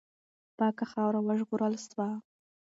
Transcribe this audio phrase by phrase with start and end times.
[0.57, 2.07] پاکه خاوره وژغورل سوه.